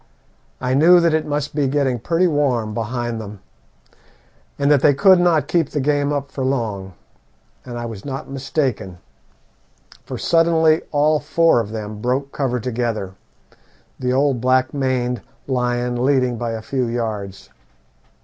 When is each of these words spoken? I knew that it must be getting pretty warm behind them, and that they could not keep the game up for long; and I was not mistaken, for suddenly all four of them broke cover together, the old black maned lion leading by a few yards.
I 0.59 0.73
knew 0.73 0.99
that 0.99 1.13
it 1.13 1.27
must 1.27 1.53
be 1.53 1.67
getting 1.67 1.99
pretty 1.99 2.25
warm 2.25 2.73
behind 2.73 3.21
them, 3.21 3.39
and 4.57 4.71
that 4.71 4.81
they 4.81 4.95
could 4.95 5.19
not 5.19 5.47
keep 5.47 5.69
the 5.69 5.79
game 5.79 6.11
up 6.11 6.31
for 6.31 6.43
long; 6.43 6.93
and 7.63 7.77
I 7.77 7.85
was 7.85 8.03
not 8.03 8.27
mistaken, 8.27 8.97
for 10.03 10.17
suddenly 10.17 10.81
all 10.91 11.19
four 11.19 11.59
of 11.59 11.69
them 11.69 12.01
broke 12.01 12.31
cover 12.31 12.59
together, 12.59 13.13
the 13.99 14.11
old 14.11 14.41
black 14.41 14.73
maned 14.73 15.21
lion 15.45 16.03
leading 16.03 16.35
by 16.35 16.53
a 16.53 16.63
few 16.63 16.87
yards. 16.87 17.51